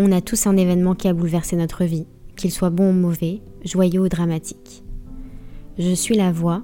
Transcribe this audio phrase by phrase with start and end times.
[0.00, 2.06] On a tous un événement qui a bouleversé notre vie,
[2.36, 4.84] qu'il soit bon ou mauvais, joyeux ou dramatique.
[5.76, 6.62] Je suis la voix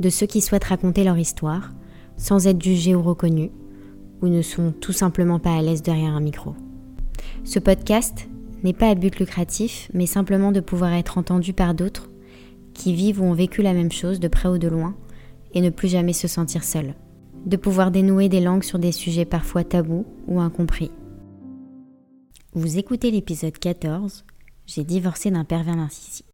[0.00, 1.70] de ceux qui souhaitent raconter leur histoire
[2.16, 3.50] sans être jugés ou reconnus,
[4.20, 6.56] ou ne sont tout simplement pas à l'aise derrière un micro.
[7.44, 8.28] Ce podcast
[8.64, 12.10] n'est pas à but lucratif, mais simplement de pouvoir être entendu par d'autres
[12.74, 14.96] qui vivent ou ont vécu la même chose de près ou de loin
[15.54, 16.94] et ne plus jamais se sentir seul.
[17.46, 20.90] De pouvoir dénouer des langues sur des sujets parfois tabous ou incompris.
[22.54, 24.26] Vous écoutez l'épisode 14,
[24.66, 26.26] J'ai divorcé d'un pervers narcissique.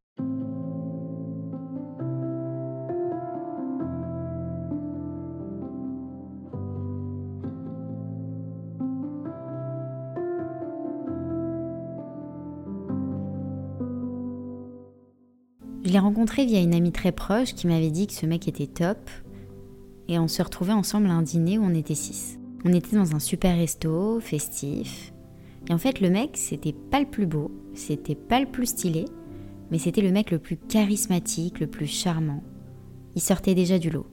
[15.84, 18.66] Je l'ai rencontré via une amie très proche qui m'avait dit que ce mec était
[18.66, 18.98] top.
[20.08, 22.40] Et on se retrouvait ensemble à un dîner où on était six.
[22.64, 25.12] On était dans un super resto, festif.
[25.68, 29.04] Et en fait, le mec, c'était pas le plus beau, c'était pas le plus stylé,
[29.70, 32.42] mais c'était le mec le plus charismatique, le plus charmant.
[33.14, 34.06] Il sortait déjà du lot.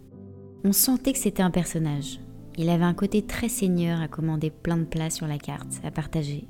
[0.63, 2.19] On sentait que c'était un personnage.
[2.57, 5.91] Il avait un côté très seigneur à commander plein de plats sur la carte, à
[5.91, 6.47] partager.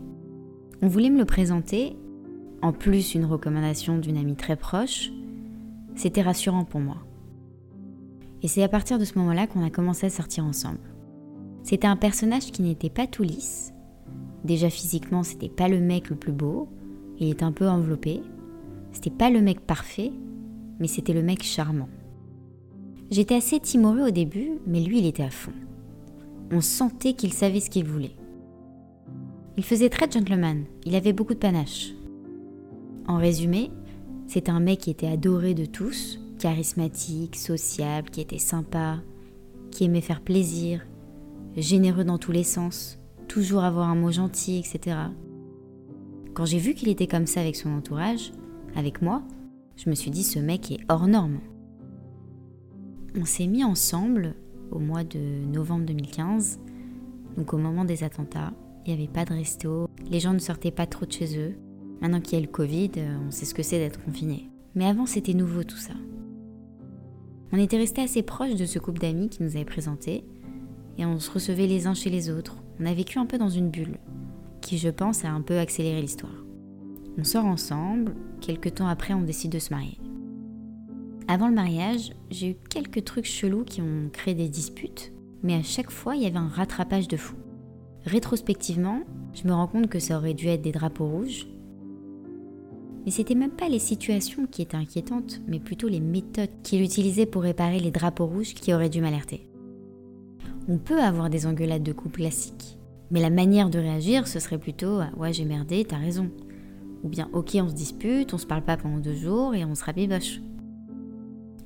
[0.82, 1.96] On voulait me le présenter
[2.62, 5.12] en plus une recommandation d'une amie très proche,
[5.96, 6.98] c'était rassurant pour moi.
[8.42, 10.80] Et c'est à partir de ce moment-là qu'on a commencé à sortir ensemble.
[11.64, 13.75] C'était un personnage qui n'était pas tout lisse.
[14.46, 16.70] Déjà physiquement, c'était pas le mec le plus beau,
[17.20, 18.22] il était un peu enveloppé.
[18.92, 20.12] C'était pas le mec parfait,
[20.80, 21.90] mais c'était le mec charmant.
[23.10, 25.52] J'étais assez timorée au début, mais lui, il était à fond.
[26.52, 28.16] On sentait qu'il savait ce qu'il voulait.
[29.58, 31.94] Il faisait très gentleman, il avait beaucoup de panache.
[33.08, 33.72] En résumé,
[34.28, 39.00] c'est un mec qui était adoré de tous, charismatique, sociable, qui était sympa,
[39.72, 40.86] qui aimait faire plaisir,
[41.58, 44.98] généreux dans tous les sens, toujours avoir un mot gentil, etc.
[46.34, 48.32] Quand j'ai vu qu'il était comme ça avec son entourage,
[48.76, 49.24] avec moi,
[49.78, 51.40] je me suis dit ce mec est hors norme.
[53.18, 54.36] On s'est mis ensemble
[54.72, 56.60] au mois de novembre 2015,
[57.38, 58.54] donc au moment des attentats.
[58.86, 61.56] Il n'y avait pas de resto, les gens ne sortaient pas trop de chez eux.
[62.02, 64.50] Maintenant qu'il y a le Covid, euh, on sait ce que c'est d'être confiné.
[64.76, 65.94] Mais avant, c'était nouveau tout ça.
[67.52, 70.26] On était restés assez proches de ce couple d'amis qui nous avait présenté,
[70.98, 72.58] et on se recevait les uns chez les autres.
[72.80, 73.98] On a vécu un peu dans une bulle,
[74.62, 76.44] qui je pense a un peu accéléré l'histoire.
[77.18, 79.98] On sort ensemble, quelques temps après on décide de se marier.
[81.28, 85.64] Avant le mariage, j'ai eu quelques trucs chelous qui ont créé des disputes, mais à
[85.64, 87.36] chaque fois il y avait un rattrapage de fou.
[88.06, 89.02] Rétrospectivement,
[89.34, 91.48] je me rends compte que ça aurait dû être des drapeaux rouges,
[93.06, 97.28] mais c'était même pas les situations qui étaient inquiétantes, mais plutôt les méthodes qu'il utilisait
[97.28, 99.48] pour réparer les drapeaux rouges qui auraient dû m'alerter.
[100.68, 102.80] On peut avoir des engueulades de couple classiques,
[103.12, 106.32] mais la manière de réagir, ce serait plutôt Ouais, j'ai merdé, t'as raison.
[107.04, 109.76] Ou bien Ok, on se dispute, on se parle pas pendant deux jours et on
[109.76, 110.42] se rabiboche.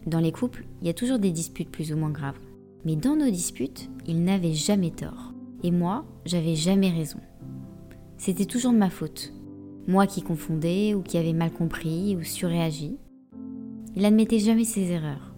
[0.05, 2.39] Dans les couples, il y a toujours des disputes plus ou moins graves.
[2.83, 5.33] Mais dans nos disputes, il n'avait jamais tort.
[5.63, 7.19] Et moi, j'avais jamais raison.
[8.17, 9.33] C'était toujours de ma faute,
[9.87, 12.97] moi qui confondais ou qui avais mal compris ou surréagi.
[13.95, 15.33] Il admettait jamais ses erreurs.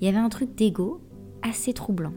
[0.00, 1.00] Il y avait un truc d'ego
[1.42, 2.12] assez troublant.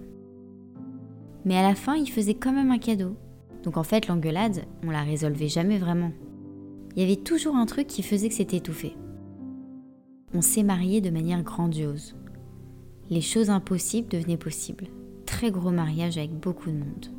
[1.48, 3.16] Mais à la fin, il faisait quand même un cadeau.
[3.64, 6.12] Donc en fait, l'engueulade, on la résolvait jamais vraiment.
[6.94, 8.98] Il y avait toujours un truc qui faisait que c'était étouffé.
[10.34, 12.18] On s'est marié de manière grandiose.
[13.10, 14.88] Les choses impossibles devenaient possibles.
[15.26, 17.14] Très gros mariage avec beaucoup de monde.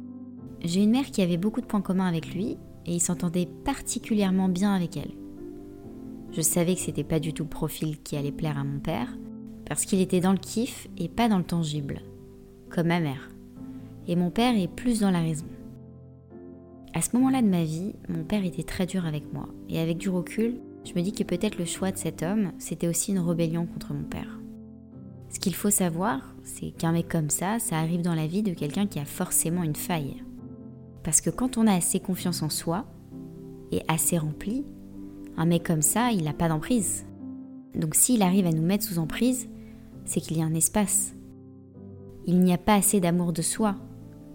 [0.60, 4.50] J'ai une mère qui avait beaucoup de points communs avec lui et il s'entendait particulièrement
[4.50, 5.12] bien avec elle.
[6.32, 9.08] Je savais que c'était pas du tout le profil qui allait plaire à mon père,
[9.64, 12.02] parce qu'il était dans le kiff et pas dans le tangible,
[12.68, 13.30] comme ma mère.
[14.08, 15.46] Et mon père est plus dans la raison.
[16.94, 19.98] À ce moment-là de ma vie, mon père était très dur avec moi, et avec
[19.98, 23.19] du recul, je me dis que peut-être le choix de cet homme, c'était aussi une
[23.19, 24.41] rébellion contre mon père.
[25.30, 28.54] Ce qu'il faut savoir, c'est qu'un mec comme ça, ça arrive dans la vie de
[28.54, 30.22] quelqu'un qui a forcément une faille.
[31.02, 32.86] Parce que quand on a assez confiance en soi
[33.70, 34.64] et assez rempli,
[35.37, 37.05] un mec comme ça, il n'a pas d'emprise.
[37.75, 39.49] Donc s'il arrive à nous mettre sous emprise,
[40.06, 41.14] c'est qu'il y a un espace.
[42.26, 43.76] Il n'y a pas assez d'amour de soi.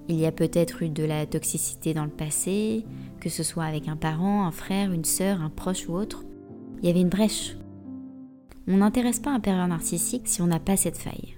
[0.10, 2.86] Il y a peut-être eu de la toxicité dans le passé,
[3.22, 6.26] que ce soit avec un parent, un frère, une sœur, un proche ou autre.
[6.82, 7.56] Il y avait une brèche.
[8.68, 11.38] On n'intéresse pas un pervers narcissique si on n'a pas cette faille.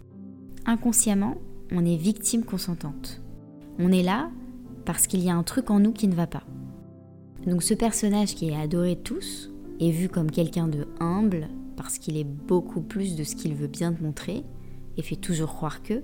[0.65, 1.35] Inconsciemment,
[1.71, 3.21] on est victime consentante.
[3.77, 4.29] On est là
[4.85, 6.43] parce qu'il y a un truc en nous qui ne va pas.
[7.45, 12.17] Donc ce personnage qui est adoré tous est vu comme quelqu'un de humble parce qu'il
[12.17, 14.43] est beaucoup plus de ce qu'il veut bien te montrer
[14.97, 16.01] et fait toujours croire que,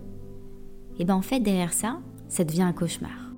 [1.00, 2.00] et ben en fait derrière ça,
[2.32, 3.34] ça devient un cauchemar.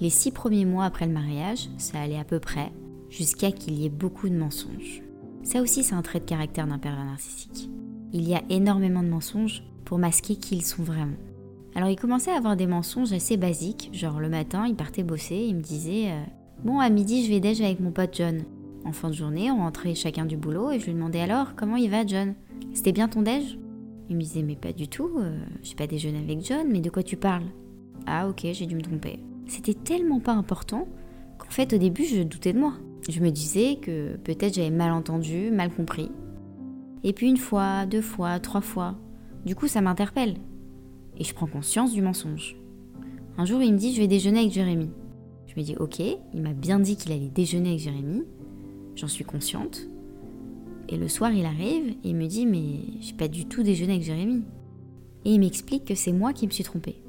[0.00, 2.70] Les six premiers mois après le mariage, ça allait à peu près,
[3.10, 5.02] jusqu'à qu'il y ait beaucoup de mensonges.
[5.42, 7.68] Ça aussi, c'est un trait de caractère d'un pervers narcissique.
[8.12, 11.16] Il y a énormément de mensonges pour masquer qui ils sont vraiment.
[11.74, 15.44] Alors il commençait à avoir des mensonges assez basiques, genre le matin, il partait bosser,
[15.48, 16.22] il me disait euh,
[16.64, 18.44] Bon, à midi, je vais déj avec mon pote John.
[18.84, 21.76] En fin de journée, on rentrait chacun du boulot et je lui demandais alors Comment
[21.76, 22.34] il va, John?
[22.74, 23.58] C'était bien ton déj?
[24.08, 26.90] Il me disait Mais pas du tout, euh, j'ai pas déjeuné avec John, mais de
[26.90, 27.46] quoi tu parles?
[28.06, 29.18] Ah, ok, j'ai dû me tromper.
[29.46, 30.86] C'était tellement pas important
[31.38, 32.74] qu'en fait, au début, je doutais de moi.
[33.08, 36.10] Je me disais que peut-être j'avais mal entendu, mal compris.
[37.04, 38.96] Et puis une fois, deux fois, trois fois.
[39.44, 40.36] Du coup, ça m'interpelle
[41.18, 42.56] et je prends conscience du mensonge.
[43.38, 44.90] Un jour, il me dit Je vais déjeuner avec Jérémy.
[45.46, 48.24] Je me dis Ok, il m'a bien dit qu'il allait déjeuner avec Jérémy.
[48.94, 49.88] J'en suis consciente.
[50.88, 53.94] Et le soir, il arrive et il me dit Mais j'ai pas du tout déjeuné
[53.94, 54.42] avec Jérémy.
[55.24, 57.02] Et il m'explique que c'est moi qui me suis trompée.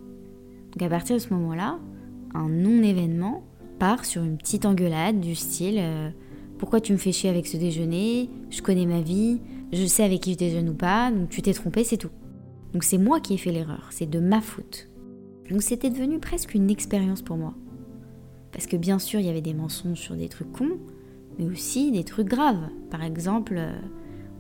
[0.78, 1.80] Donc à partir de ce moment-là,
[2.36, 3.44] un non-événement
[3.80, 6.12] part sur une petite engueulade du style euh,
[6.60, 8.30] Pourquoi tu me fais chier avec ce déjeuner?
[8.52, 9.42] Je connais ma vie,
[9.74, 12.12] je sais avec qui je déjeune ou pas, donc tu t'es trompé, c'est tout.
[12.74, 14.88] Donc c'est moi qui ai fait l'erreur, c'est de ma faute.
[15.50, 17.56] Donc c'était devenu presque une expérience pour moi.
[18.52, 20.78] Parce que bien sûr, il y avait des mensonges sur des trucs cons,
[21.40, 22.70] mais aussi des trucs graves.
[22.92, 23.72] Par exemple, euh,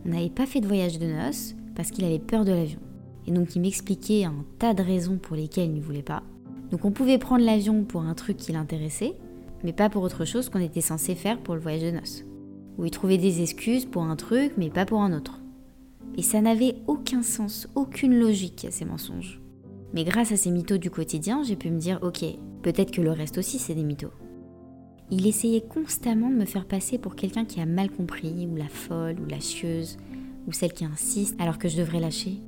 [0.05, 2.79] on n'avait pas fait de voyage de noces parce qu'il avait peur de l'avion.
[3.27, 6.24] Et donc il m'expliquait un tas de raisons pour lesquelles il ne voulait pas.
[6.71, 9.13] Donc on pouvait prendre l'avion pour un truc qui l'intéressait,
[9.63, 12.24] mais pas pour autre chose qu'on était censé faire pour le voyage de noces.
[12.77, 15.41] Ou il trouvait des excuses pour un truc, mais pas pour un autre.
[16.15, 19.41] Et ça n'avait aucun sens, aucune logique à ces mensonges.
[19.94, 22.23] Mais grâce à ces mythos du quotidien, j'ai pu me dire ok,
[22.62, 24.12] peut-être que le reste aussi c'est des mythos.
[25.09, 28.68] Il essayait constamment de me faire passer pour quelqu'un qui a mal compris, ou la
[28.68, 29.97] folle, ou la chieuse,
[30.47, 32.41] ou celle qui insiste alors que je devrais lâcher.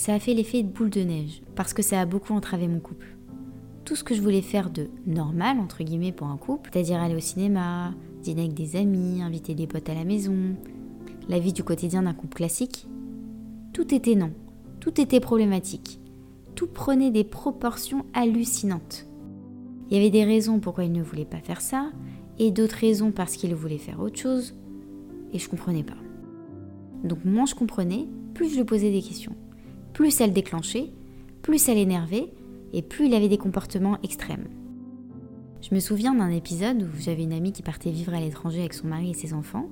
[0.00, 2.80] Ça a fait l'effet de boule de neige, parce que ça a beaucoup entravé mon
[2.80, 3.18] couple.
[3.84, 7.14] Tout ce que je voulais faire de normal, entre guillemets, pour un couple, c'est-à-dire aller
[7.14, 7.92] au cinéma,
[8.22, 10.56] dîner avec des amis, inviter des potes à la maison,
[11.28, 12.88] la vie du quotidien d'un couple classique,
[13.74, 14.32] tout était non,
[14.80, 16.00] tout était problématique,
[16.54, 19.06] tout prenait des proportions hallucinantes.
[19.90, 21.90] Il y avait des raisons pourquoi il ne voulait pas faire ça,
[22.38, 24.54] et d'autres raisons parce qu'il voulait faire autre chose,
[25.34, 25.92] et je comprenais pas.
[27.04, 29.36] Donc moins je comprenais, plus je posais des questions.
[29.92, 30.90] Plus ça le déclenchait,
[31.42, 32.32] plus ça l'énervait,
[32.72, 34.48] et plus il avait des comportements extrêmes.
[35.62, 38.72] Je me souviens d'un épisode où j'avais une amie qui partait vivre à l'étranger avec
[38.72, 39.68] son mari et ses enfants,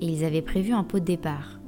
[0.00, 1.60] et ils avaient prévu un pot de départ,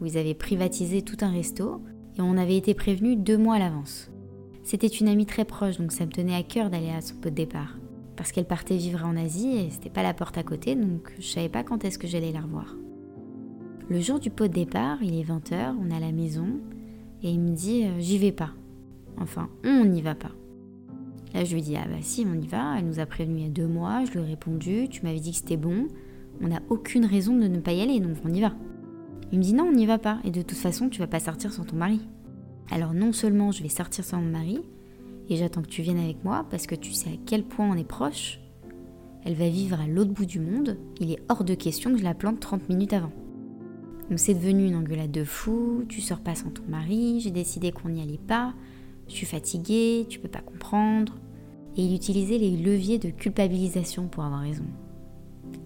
[0.00, 1.82] où ils avaient privatisé tout un resto,
[2.16, 4.10] et on avait été prévenus deux mois à l'avance.
[4.62, 7.30] C'était une amie très proche, donc ça me tenait à cœur d'aller à son pot
[7.30, 7.76] de départ,
[8.16, 11.26] parce qu'elle partait vivre en Asie et c'était pas la porte à côté, donc je
[11.26, 12.76] savais pas quand est-ce que j'allais la revoir.
[13.88, 16.60] Le jour du pot de départ, il est 20h, on est à la maison,
[17.22, 18.50] et il me dit euh, J'y vais pas.
[19.18, 20.32] Enfin, on n'y va pas.
[21.34, 22.78] Là, je lui dis Ah bah si, on y va.
[22.78, 25.20] Elle nous a prévenu il y a deux mois, je lui ai répondu Tu m'avais
[25.20, 25.86] dit que c'était bon
[26.42, 28.52] on n'a aucune raison de ne pas y aller, donc on y va.
[29.32, 31.20] Il me dit non, on n'y va pas, et de toute façon, tu vas pas
[31.20, 32.00] sortir sans ton mari.
[32.70, 34.60] Alors non seulement je vais sortir sans mon mari,
[35.28, 37.76] et j'attends que tu viennes avec moi, parce que tu sais à quel point on
[37.76, 38.40] est proche.
[39.24, 42.04] Elle va vivre à l'autre bout du monde, il est hors de question que je
[42.04, 43.12] la plante 30 minutes avant.
[44.10, 47.70] Donc c'est devenu une engueulade de fou, tu sors pas sans ton mari, j'ai décidé
[47.70, 48.54] qu'on n'y allait pas,
[49.06, 51.16] je suis fatiguée, tu peux pas comprendre.
[51.76, 54.64] Et il utilisait les leviers de culpabilisation pour avoir raison.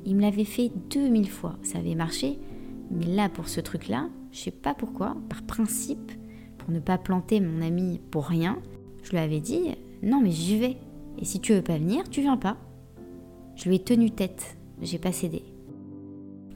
[0.04, 2.38] Il me l'avait fait 2000 fois, ça avait marché,
[2.90, 6.12] mais là pour ce truc-là, je sais pas pourquoi, par principe,
[6.58, 8.58] pour ne pas planter mon ami pour rien,
[9.02, 9.70] je lui avais dit
[10.02, 10.76] non mais j'y vais.
[11.18, 12.58] Et si tu veux pas venir, tu viens pas.
[13.56, 15.43] Je lui ai tenu tête, j'ai pas cédé.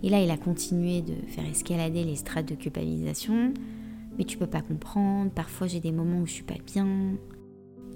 [0.02, 3.52] Et là, il a continué de faire escalader les strates de culpabilisation.
[4.16, 6.86] Mais tu peux pas comprendre, parfois j'ai des moments où je suis pas bien.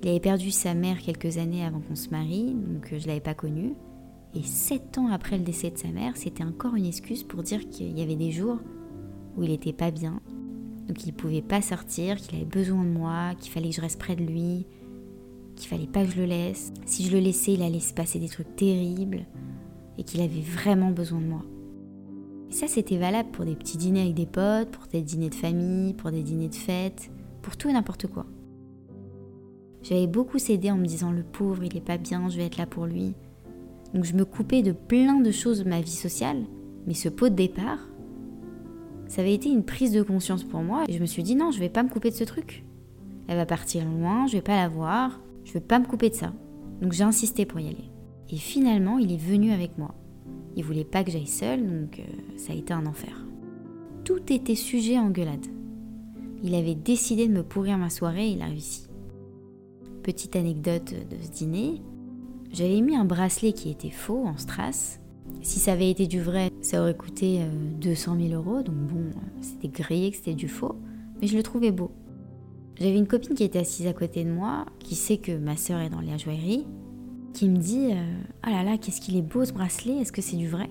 [0.03, 3.35] Il avait perdu sa mère quelques années avant qu'on se marie, donc je l'avais pas
[3.35, 3.75] connue.
[4.35, 7.69] Et sept ans après le décès de sa mère, c'était encore une excuse pour dire
[7.69, 8.59] qu'il y avait des jours
[9.37, 10.21] où il n'était pas bien,
[10.87, 13.99] donc il pouvait pas sortir, qu'il avait besoin de moi, qu'il fallait que je reste
[13.99, 14.67] près de lui,
[15.57, 16.73] qu'il fallait pas que je le laisse.
[16.87, 19.25] Si je le laissais, il allait se passer des trucs terribles
[19.99, 21.45] et qu'il avait vraiment besoin de moi.
[22.53, 25.35] Et ça, c'était valable pour des petits dîners avec des potes, pour des dîners de
[25.35, 28.27] famille, pour des dîners de fête, pour tout et n'importe quoi.
[29.83, 32.59] J'avais beaucoup cédé en me disant le pauvre, il est pas bien, je vais être
[32.59, 33.15] là pour lui.
[33.95, 36.45] Donc je me coupais de plein de choses de ma vie sociale,
[36.87, 37.79] mais ce pot de départ,
[39.09, 41.53] ça avait été une prise de conscience pour moi et je me suis dit non,
[41.53, 42.67] je vais pas me couper de ce truc.
[43.29, 46.17] Elle va partir loin, je vais pas la voir, je vais pas me couper de
[46.17, 46.35] ça.
[46.83, 47.91] Donc j'ai insisté pour y aller.
[48.29, 49.95] Et finalement, il est venu avec moi.
[50.57, 53.27] Il voulait pas que j'aille seule, donc euh, ça a été un enfer.
[54.05, 55.47] Tout était sujet à engueulade.
[56.43, 58.89] Il avait décidé de me pourrir ma soirée et il a réussi.
[60.03, 61.81] Petite anecdote de ce dîner,
[62.53, 65.01] j'avais mis un bracelet qui était faux en strass
[65.41, 67.41] Si ça avait été du vrai, ça aurait coûté
[67.81, 70.77] 200 euh, 000 euros, donc bon, c'était grillé que c'était du faux,
[71.21, 71.93] mais je le trouvais beau.
[72.79, 75.81] J'avais une copine qui était assise à côté de moi, qui sait que ma sœur
[75.81, 76.67] est dans la joaillerie,
[77.33, 77.91] qui me dit
[78.43, 80.69] Ah là là, qu'est-ce qu'il est beau ce bracelet, est-ce que c'est du vrai?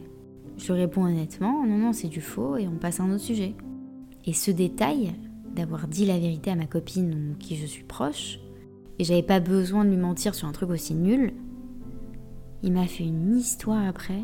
[0.58, 3.56] Je réponds honnêtement Non, non, c'est du faux, et on passe à un autre sujet.
[4.26, 5.14] Et ce détail,
[5.56, 8.40] d'avoir dit la vérité à ma copine qui je suis proche,
[9.00, 11.34] et j'avais pas besoin de lui mentir sur un truc aussi nul,
[12.64, 14.24] il m'a fait une histoire après.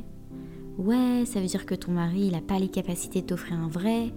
[0.78, 3.68] Ouais, ça veut dire que ton mari, il a pas les capacités de t'offrir un
[3.68, 4.14] vrai.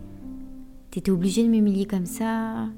[0.91, 2.69] T'étais obligé de m'humilier comme ça.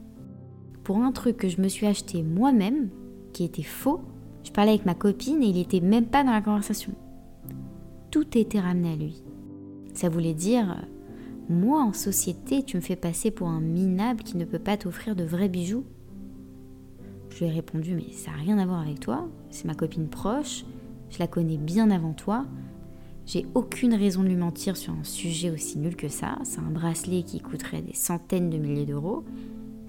[0.85, 2.91] Pour un truc que je me suis acheté moi-même,
[3.33, 4.03] qui était faux,
[4.45, 6.93] je parlais avec ma copine et il était même pas dans la conversation.
[8.11, 9.23] Tout était ramené à lui.
[9.95, 10.77] Ça voulait dire
[11.49, 15.17] moi, en société, tu me fais passer pour un minable qui ne peut pas t'offrir
[15.17, 15.85] de vrais bijoux
[17.31, 20.09] Je lui ai répondu, mais ça n'a rien à voir avec toi, c'est ma copine
[20.09, 20.65] proche,
[21.11, 22.47] je la connais bien avant toi,
[23.27, 26.71] j'ai aucune raison de lui mentir sur un sujet aussi nul que ça, c'est un
[26.71, 29.25] bracelet qui coûterait des centaines de milliers d'euros,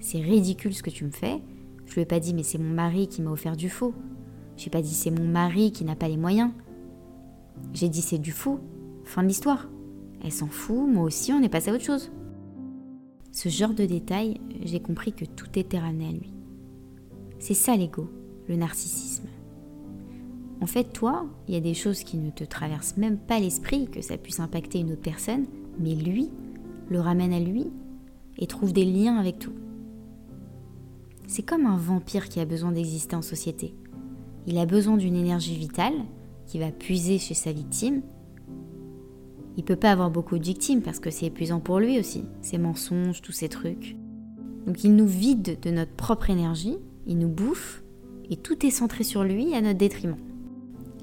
[0.00, 1.40] c'est ridicule ce que tu me fais.
[1.86, 3.94] Je lui ai pas dit, mais c'est mon mari qui m'a offert du faux.
[4.56, 6.50] J'ai pas dit, c'est mon mari qui n'a pas les moyens.
[7.72, 8.60] J'ai dit, c'est du faux.
[9.04, 9.68] Fin de l'histoire.
[10.22, 12.10] Elle s'en fout, moi aussi, on est passé à autre chose.
[13.32, 16.32] Ce genre de détails, j'ai compris que tout était ramené à lui.
[17.38, 18.08] C'est ça l'ego,
[18.48, 19.28] le narcissisme.
[20.60, 23.86] En fait, toi, il y a des choses qui ne te traversent même pas l'esprit
[23.86, 25.46] que ça puisse impacter une autre personne,
[25.78, 26.30] mais lui
[26.88, 27.66] le ramène à lui
[28.38, 29.52] et trouve des liens avec tout.
[31.26, 33.74] C'est comme un vampire qui a besoin d'exister en société.
[34.46, 35.94] Il a besoin d'une énergie vitale
[36.46, 38.02] qui va puiser chez sa victime
[39.56, 42.58] il peut pas avoir beaucoup de victimes parce que c'est épuisant pour lui aussi, ses
[42.58, 43.96] mensonges, tous ces trucs.
[44.66, 47.82] Donc il nous vide de notre propre énergie, il nous bouffe,
[48.30, 50.16] et tout est centré sur lui à notre détriment.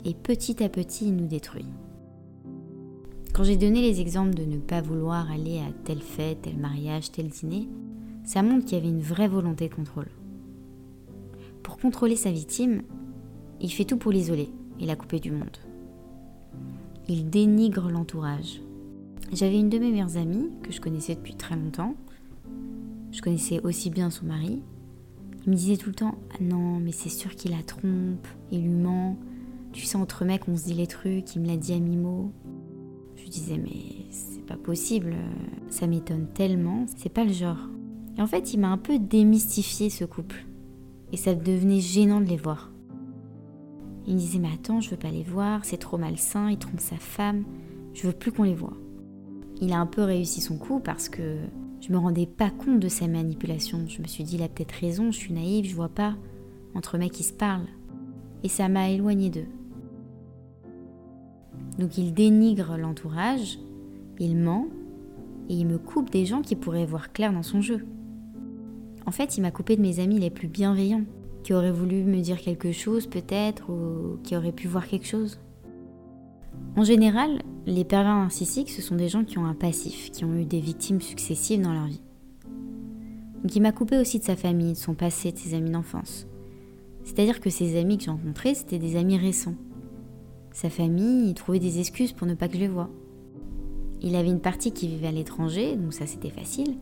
[0.04, 1.68] Et petit à petit, il nous détruit.
[3.34, 7.12] Quand j'ai donné les exemples de ne pas vouloir aller à telle fête, tel mariage,
[7.12, 7.70] tel dîner,
[8.26, 10.10] ça montre qu'il y avait une vraie volonté de contrôle.
[11.64, 12.82] Pour contrôler sa victime,
[13.62, 14.50] il fait tout pour l'isoler
[14.80, 15.58] et la couper du monde
[17.12, 18.62] il dénigre l'entourage.
[19.34, 21.96] J'avais une de mes meilleures amies que je connaissais depuis très longtemps.
[23.12, 24.62] Je connaissais aussi bien son mari.
[25.46, 28.62] Il me disait tout le temps ah non, mais c'est sûr qu'il la trompe, il
[28.62, 29.18] lui ment.
[29.74, 32.32] Tu sais, entre mecs, on se dit les trucs, il me l'a dit à mi-mot.
[33.16, 35.16] Je disais mais c'est pas possible,
[35.70, 37.70] ça m'étonne tellement, c'est pas le genre.
[38.18, 40.46] Et en fait, il m'a un peu démystifié ce couple.
[41.12, 42.71] Et ça devenait gênant de les voir.
[44.08, 46.80] Il me disait mais attends, je veux pas les voir, c'est trop malsain, il trompe
[46.80, 47.44] sa femme,
[47.94, 48.78] je veux plus qu'on les voit.
[49.62, 51.38] Il a un peu réussi son coup parce que
[51.82, 53.86] je me rendais pas compte de sa manipulation.
[53.88, 56.16] Je me suis dit il a peut-être raison, je suis naïve, je vois pas
[56.74, 57.68] entre mecs qui se parlent.
[58.44, 59.48] Et ça m'a éloigné d'eux.
[61.78, 63.60] Donc il dénigre l'entourage,
[64.20, 64.68] il ment
[65.50, 67.86] et il me coupe des gens qui pourraient voir clair dans son jeu.
[69.06, 71.06] En fait, il m'a coupé de mes amis les plus bienveillants,
[71.44, 75.40] qui aurait voulu me dire quelque chose peut-être ou qui aurait pu voir quelque chose.
[76.76, 80.36] En général, les pervers narcissiques, ce sont des gens qui ont un passif, qui ont
[80.36, 82.02] eu des victimes successives dans leur vie.
[83.44, 86.28] Donc il m'a coupé aussi de sa famille, de son passé, de ses amis d'enfance.
[87.04, 89.56] C'est-à-dire que ses amis que j'ai rencontrés, c'était des amis récents.
[90.54, 92.90] Sa famille, il trouvait des excuses pour ne pas que je les voie.
[94.02, 96.76] Il avait une partie qui vivait à l'étranger, donc ça c'était facile.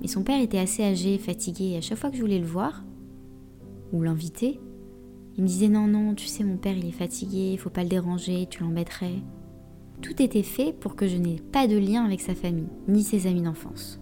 [0.00, 2.46] Mais son père était assez âgé, fatigué, et à chaque fois que je voulais le
[2.46, 2.82] voir,
[3.94, 4.60] ou l'inviter,
[5.36, 7.88] il me disait non, non, tu sais, mon père il est fatigué, faut pas le
[7.88, 9.22] déranger, tu l'embêterais.
[10.02, 13.28] Tout était fait pour que je n'ai pas de lien avec sa famille, ni ses
[13.28, 14.00] amis d'enfance.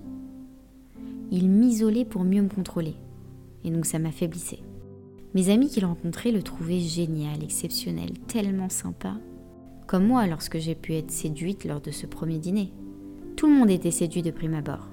[1.31, 2.95] Il m'isolait pour mieux me contrôler,
[3.65, 4.61] et donc ça m'affaiblissait.
[5.35, 9.17] Mes amis qu'il rencontrait le trouvaient génial, exceptionnel, tellement sympa.
[9.87, 12.73] Comme moi lorsque j'ai pu être séduite lors de ce premier dîner.
[13.37, 14.89] Tout le monde était séduit de prime abord.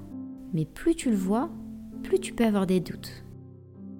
[0.53, 1.49] Mais plus tu le vois,
[2.03, 3.23] plus tu peux avoir des doutes.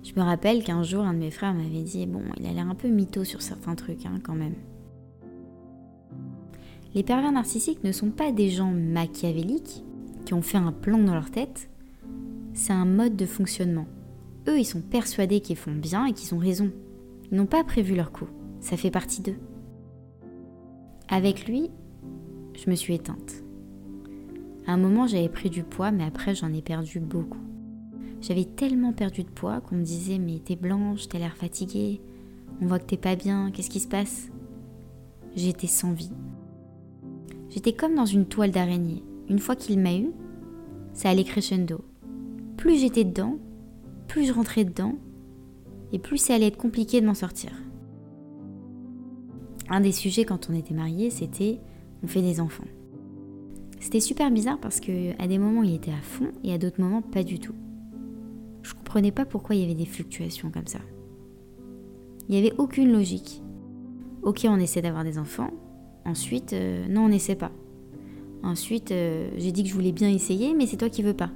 [0.03, 2.70] Je me rappelle qu'un jour, un de mes frères m'avait dit Bon, il a l'air
[2.70, 4.56] un peu mytho sur certains trucs, hein, quand même.
[6.96, 9.84] Les pervers narcissiques ne sont pas des gens machiavéliques
[10.25, 11.70] qui ont fait un plan dans leur tête,
[12.53, 13.88] c'est un mode de fonctionnement.
[14.48, 16.72] Eux, ils sont persuadés qu'ils font bien et qu'ils ont raison.
[17.32, 18.27] Ils n'ont pas prévu leur coup,
[18.60, 19.38] ça fait partie d'eux.
[21.10, 21.70] Avec lui,
[22.56, 23.44] je me suis éteinte.
[24.65, 27.49] À un moment, j'avais pris du poids, mais après, j'en ai perdu beaucoup.
[28.22, 32.02] J'avais tellement perdu de poids qu'on me disait mais t'es blanche, t'as l'air fatiguée,
[32.62, 34.30] on voit que t'es pas bien, qu'est-ce qui se passe?
[35.36, 36.12] J'étais sans vie.
[37.50, 39.04] J'étais comme dans une toile d'araignée.
[39.30, 40.12] Une fois qu'il m'a eu,
[40.94, 41.82] ça allait crescendo.
[42.58, 43.38] Plus j'étais dedans,
[44.08, 44.96] plus je rentrais dedans,
[45.94, 47.52] et plus ça allait être compliqué de m'en sortir.
[49.70, 51.60] Un des sujets quand on était mariés, c'était
[52.04, 52.68] on fait des enfants.
[53.80, 56.82] C'était super bizarre parce que à des moments il était à fond et à d'autres
[56.82, 57.56] moments pas du tout.
[58.89, 60.79] Comprenais pas pourquoi il y avait des fluctuations comme ça.
[62.27, 63.43] Il n'y avait aucune logique.
[64.24, 65.51] Ok, on essaie d'avoir des enfants.
[66.05, 67.51] Ensuite, euh, non, on n'essaie pas.
[68.41, 71.29] Ensuite, euh, j'ai dit que je voulais bien essayer, mais c'est toi qui veux pas.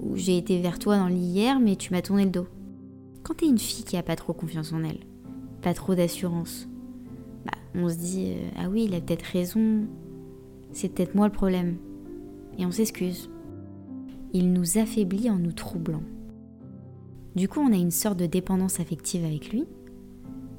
[0.00, 2.48] Ou j'ai été vers toi dans le lit hier, mais tu m'as tourné le dos.
[3.22, 4.98] Quand t'es une fille qui a pas trop confiance en elle,
[5.62, 6.68] pas trop d'assurance,
[7.44, 9.84] bah, on se dit euh, ah oui, il a peut-être raison,
[10.72, 11.76] c'est peut-être moi le problème.
[12.58, 13.30] Et on s'excuse.
[14.32, 16.02] Il nous affaiblit en nous troublant.
[17.36, 19.66] Du coup, on a une sorte de dépendance affective avec lui,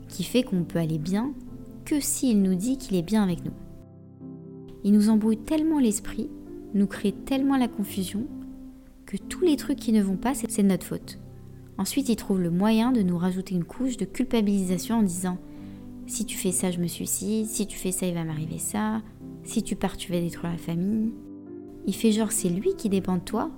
[0.08, 1.34] qui fait qu'on peut aller bien
[1.86, 3.54] que s'il nous dit qu'il est bien avec nous.
[4.84, 6.30] Il nous embrouille tellement l'esprit,
[6.76, 8.28] nous crée tellement la confusion,
[9.08, 11.18] que tous les trucs qui ne vont pas, c'est de notre faute.
[11.80, 15.40] Ensuite, il trouve le moyen de nous rajouter une couche de culpabilisation en disant
[16.06, 19.02] si tu fais ça, je me suicide, si tu fais ça, il va m'arriver ça,
[19.44, 21.12] si tu pars, tu vas détruire la famille.
[21.88, 23.50] Il fait genre c'est lui qui dépend de toi,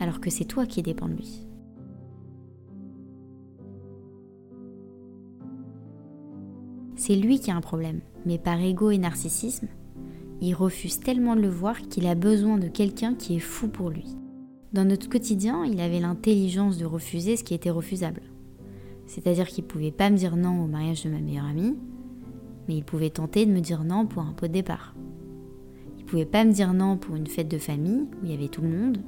[0.00, 1.46] alors que c'est toi qui dépend de lui.
[7.04, 9.66] C'est lui qui a un problème, mais par ego et narcissisme,
[10.40, 13.90] il refuse tellement de le voir qu'il a besoin de quelqu'un qui est fou pour
[13.90, 14.06] lui.
[14.72, 18.22] Dans notre quotidien, il avait l'intelligence de refuser ce qui était refusable.
[19.06, 21.74] C'est-à-dire qu'il pouvait pas me dire non au mariage de ma meilleure amie,
[22.68, 24.94] mais il pouvait tenter de me dire non pour un pot de départ.
[25.98, 28.46] Il pouvait pas me dire non pour une fête de famille où il y avait
[28.46, 28.98] tout le monde,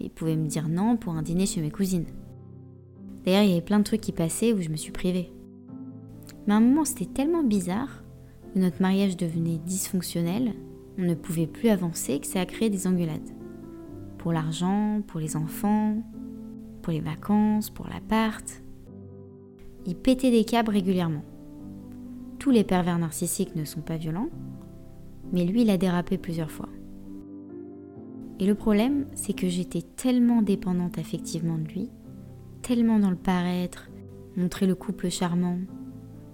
[0.00, 2.06] mais il pouvait me dire non pour un dîner chez mes cousines.
[3.24, 5.30] D'ailleurs, il y avait plein de trucs qui passaient où je me suis privée.
[6.46, 8.02] Mais à un moment, c'était tellement bizarre,
[8.54, 10.54] où notre mariage devenait dysfonctionnel,
[10.98, 13.30] on ne pouvait plus avancer, que ça a créé des engueulades.
[14.18, 16.02] Pour l'argent, pour les enfants,
[16.82, 18.62] pour les vacances, pour l'appart.
[19.86, 21.24] Il pétait des câbles régulièrement.
[22.38, 24.30] Tous les pervers narcissiques ne sont pas violents,
[25.32, 26.68] mais lui, il a dérapé plusieurs fois.
[28.38, 31.90] Et le problème, c'est que j'étais tellement dépendante affectivement de lui,
[32.62, 33.90] tellement dans le paraître,
[34.36, 35.58] montrer le couple charmant,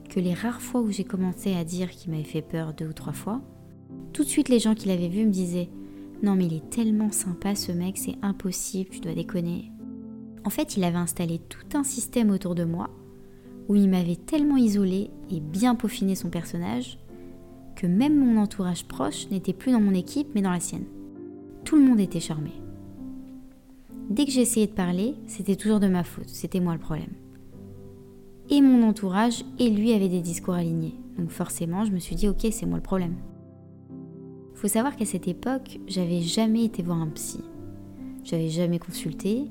[0.09, 2.93] que les rares fois où j'ai commencé à dire qu'il m'avait fait peur deux ou
[2.93, 3.41] trois fois,
[4.13, 5.69] tout de suite les gens qui l'avaient vu me disaient
[6.23, 9.71] Non, mais il est tellement sympa ce mec, c'est impossible, tu dois déconner.
[10.45, 12.91] En fait, il avait installé tout un système autour de moi
[13.69, 16.99] où il m'avait tellement isolé et bien peaufiné son personnage
[17.75, 20.87] que même mon entourage proche n'était plus dans mon équipe mais dans la sienne.
[21.65, 22.53] Tout le monde était charmé.
[24.09, 27.11] Dès que j'essayais de parler, c'était toujours de ma faute, c'était moi le problème.
[28.49, 30.95] Et mon entourage et lui avaient des discours alignés.
[31.19, 33.17] Donc forcément, je me suis dit ok, c'est moi le problème.
[34.55, 37.41] Faut savoir qu'à cette époque, j'avais jamais été voir un psy.
[38.25, 39.47] J'avais jamais consulté,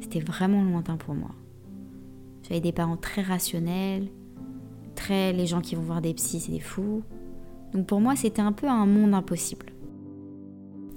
[0.00, 1.30] c'était vraiment lointain pour moi.
[2.42, 4.08] J'avais des parents très rationnels,
[4.94, 7.02] très les gens qui vont voir des psys, c'est des fous.
[7.72, 9.66] Donc pour moi, c'était un peu un monde impossible.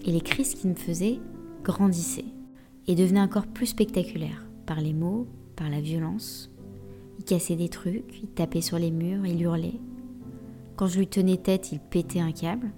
[0.06, 1.20] Et les crises qu'il me faisait
[1.64, 2.26] grandissaient
[2.88, 6.51] et devenaient encore plus spectaculaires par les mots, par la violence.
[7.22, 9.80] Il cassait des trucs, il tapait sur les murs, il hurlait.
[10.76, 12.72] Quand je lui tenais tête, il pétait un câble.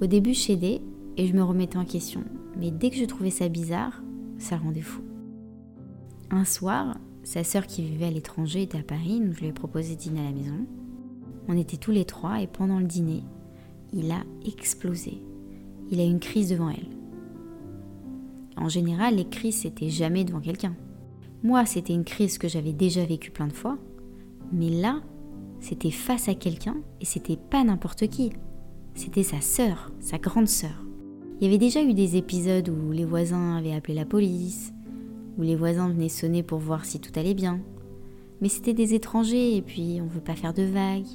[0.00, 0.80] Au début, je et
[1.28, 2.24] je me remettais en question.
[2.58, 4.02] Mais dès que je trouvais ça bizarre,
[4.38, 5.02] ça rendait fou.
[6.32, 9.52] Un soir, sa sœur qui vivait à l'étranger était à Paris, donc je lui ai
[9.52, 10.66] proposé dîner à la maison.
[11.46, 13.22] On était tous les trois et pendant le dîner,
[13.92, 15.22] il a explosé.
[15.92, 16.90] Il a eu une crise devant elle.
[18.56, 20.74] En général, les crises, c'était jamais devant quelqu'un.
[21.44, 23.76] Moi, c'était une crise que j'avais déjà vécue plein de fois,
[24.52, 25.00] mais là,
[25.58, 28.32] c'était face à quelqu'un et c'était pas n'importe qui.
[28.94, 30.84] C'était sa sœur, sa grande sœur.
[31.40, 34.72] Il y avait déjà eu des épisodes où les voisins avaient appelé la police,
[35.36, 37.60] où les voisins venaient sonner pour voir si tout allait bien.
[38.40, 41.06] Mais c'était des étrangers et puis on veut pas faire de vagues,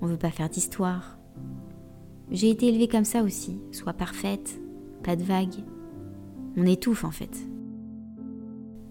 [0.00, 1.18] on veut pas faire d'histoire.
[2.30, 4.60] J'ai été élevée comme ça aussi, soit parfaite,
[5.02, 5.64] pas de vagues.
[6.56, 7.44] On étouffe en fait.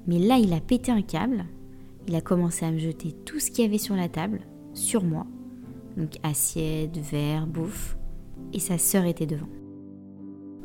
[0.08, 1.46] Mais là, il a pété un câble,
[2.08, 4.42] il a commencé à me jeter tout ce qu'il y avait sur la table,
[4.74, 5.26] sur moi.
[5.98, 7.98] Donc assiette, verre, bouffe.
[8.52, 9.50] Et sa sœur était devant.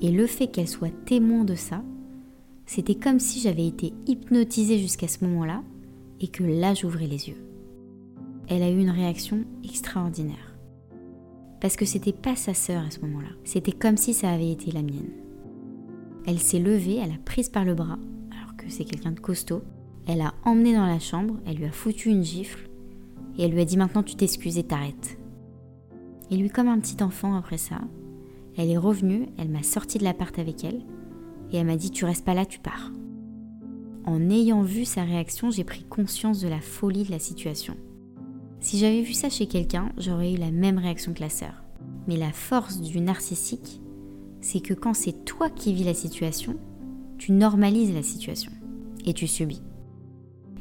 [0.00, 1.82] Et le fait qu'elle soit témoin de ça,
[2.66, 5.62] c'était comme si j'avais été hypnotisée jusqu'à ce moment-là
[6.20, 7.42] et que là j'ouvrais les yeux.
[8.48, 10.56] Elle a eu une réaction extraordinaire.
[11.60, 14.70] Parce que c'était pas sa sœur à ce moment-là, c'était comme si ça avait été
[14.70, 15.10] la mienne.
[16.26, 17.98] Elle s'est levée, elle a prise par le bras,
[18.68, 19.62] c'est quelqu'un de costaud.
[20.06, 22.68] Elle a emmené dans la chambre, elle lui a foutu une gifle
[23.36, 25.18] et elle lui a dit maintenant tu t'excuses et t'arrêtes.
[26.30, 27.80] Et lui comme un petit enfant après ça,
[28.56, 30.82] elle est revenue, elle m'a sorti de l'appart avec elle
[31.52, 32.90] et elle m'a dit tu restes pas là, tu pars.
[34.04, 37.76] En ayant vu sa réaction, j'ai pris conscience de la folie de la situation.
[38.60, 41.62] Si j'avais vu ça chez quelqu'un, j'aurais eu la même réaction que la sœur.
[42.06, 43.80] Mais la force du narcissique,
[44.40, 46.56] c'est que quand c'est toi qui vis la situation,
[47.18, 48.52] tu normalises la situation
[49.08, 49.62] et tu subis.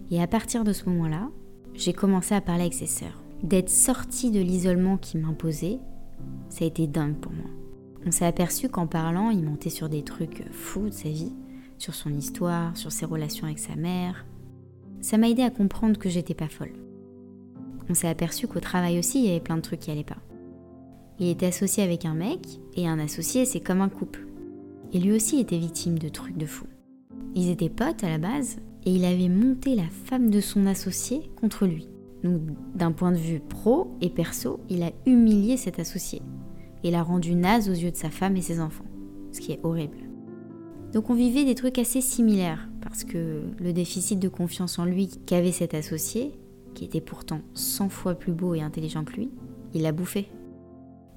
[0.10, 1.30] Et à partir de ce moment-là,
[1.74, 3.22] j'ai commencé à parler avec ses sœurs.
[3.44, 5.80] D'être sortie de l'isolement qui m'imposait,
[6.50, 7.50] ça a été dingue pour moi.
[8.06, 11.36] On s'est aperçu qu'en parlant, il mentait sur des trucs fous de sa vie,
[11.78, 14.26] sur son histoire, sur ses relations avec sa mère.
[15.02, 16.74] Ça m'a aidé à comprendre que j'étais pas folle.
[17.90, 20.18] On s'est aperçu qu'au travail aussi, il y avait plein de trucs qui allaient pas.
[21.20, 24.26] Il était associé avec un mec, et un associé, c'est comme un couple.
[24.94, 26.68] Et lui aussi était victime de trucs de fous.
[27.38, 31.30] Ils étaient potes à la base, et il avait monté la femme de son associé
[31.39, 31.88] contre lui.
[32.23, 32.41] Donc
[32.73, 36.23] d'un point de vue pro et perso, il a humilié cet associé
[36.84, 38.86] et l'a rendu naze aux yeux de sa femme et ses enfants,
[39.32, 40.00] ce qui est horrible.
[40.93, 45.08] Donc on vivait des trucs assez similaires, parce que le déficit de confiance en lui
[45.28, 46.32] qu'avait cet associé,
[46.73, 49.30] qui était pourtant 100 fois plus beau et intelligent que lui,
[49.76, 50.28] il l'a bouffé.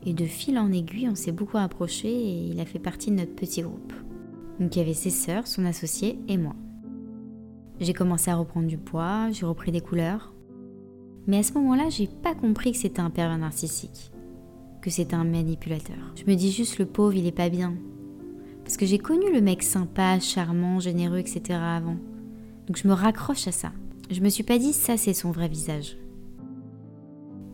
[0.05, 3.17] Et de fil en aiguille, on s'est beaucoup approché et il a fait partie de
[3.17, 3.95] notre petit groupe.
[4.61, 6.55] Donc il y avait ses sœurs, son associé et moi.
[7.81, 10.35] J'ai commencé à reprendre du poids, j'ai repris des couleurs.
[11.27, 14.13] Mais à ce moment-là, j'ai pas compris que c'était un pervers narcissique,
[14.83, 15.97] que c'était un manipulateur.
[16.15, 17.75] Je me dis juste le pauvre, il est pas bien.
[18.63, 21.59] Parce que j'ai connu le mec sympa, charmant, généreux, etc.
[21.59, 21.97] avant.
[22.67, 23.73] Donc je me raccroche à ça.
[24.11, 25.97] Je me suis pas dit ça c'est son vrai visage.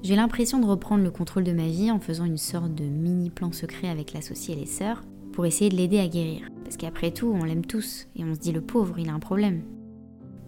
[0.03, 3.31] J'ai l'impression de reprendre le contrôle de ma vie en faisant une sorte de mini
[3.31, 5.03] plan secret avec l'associé et les sœurs
[5.37, 6.49] pour essayer de l'aider à guérir.
[6.65, 9.19] Parce qu'après tout, on l'aime tous et on se dit le pauvre, il a un
[9.19, 9.65] problème.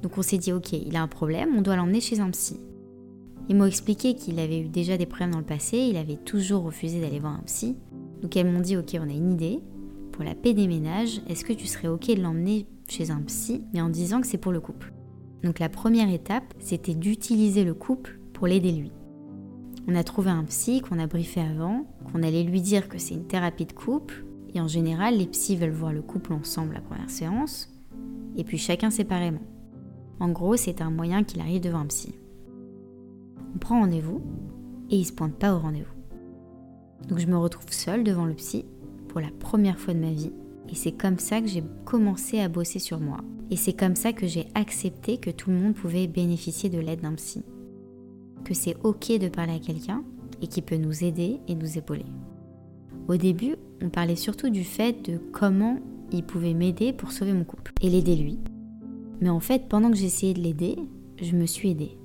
[0.03, 2.59] Donc on s'est dit, ok, il a un problème, on doit l'emmener chez un psy.
[3.51, 6.62] Ils m'ont expliqué qu'il avait eu déjà des problèmes dans le passé, il avait toujours
[6.62, 7.77] refusé d'aller voir un psy.
[8.22, 9.61] Donc elles m'ont dit, ok, on a une idée.
[10.11, 13.64] Pour la paix des ménages, est-ce que tu serais ok de l'emmener chez un psy,
[13.74, 14.94] mais en disant que c'est pour le couple?
[15.44, 18.92] Donc la première étape, c'était d'utiliser le couple pour l'aider lui.
[19.87, 23.14] On a trouvé un psy qu'on a briefé avant, qu'on allait lui dire que c'est
[23.14, 24.24] une thérapie de couple,
[24.59, 27.73] et en général, les psys veulent voir le couple ensemble la première séance,
[28.37, 29.42] et puis chacun séparément.
[30.18, 32.16] En gros, c'est un moyen qu'il arrive devant un psy.
[33.55, 34.21] On prend rendez-vous
[34.90, 35.94] et il se pointe pas au rendez-vous.
[37.07, 38.64] Donc je me retrouve seule devant le psy
[39.07, 40.33] pour la première fois de ma vie.
[40.68, 43.18] Et c'est comme ça que j'ai commencé à bosser sur moi.
[43.53, 47.03] Et c'est comme ça que j'ai accepté que tout le monde pouvait bénéficier de l'aide
[47.03, 47.44] d'un psy.
[48.44, 50.03] Que c'est ok de parler à quelqu'un
[50.42, 52.07] et qui peut nous aider et nous épauler.
[53.09, 55.79] Au début, on parlait surtout du fait de comment
[56.12, 58.38] il pouvait m'aider pour sauver mon couple et l'aider lui.
[59.21, 60.77] Mais en fait, pendant que j'essayais de l'aider,
[61.21, 61.97] je me suis aidée.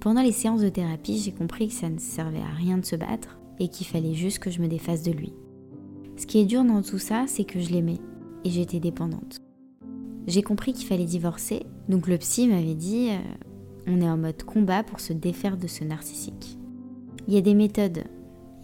[0.00, 2.94] Pendant les séances de thérapie, j'ai compris que ça ne servait à rien de se
[2.94, 5.32] battre et qu'il fallait juste que je me défasse de lui.
[6.16, 7.98] Ce qui est dur dans tout ça, c'est que je l'aimais
[8.44, 9.40] et j'étais dépendante.
[10.28, 13.18] J'ai compris qu'il fallait divorcer, donc le psy m'avait dit euh,
[13.88, 16.58] on est en mode combat pour se défaire de ce narcissique.
[17.26, 18.04] Il y a des méthodes,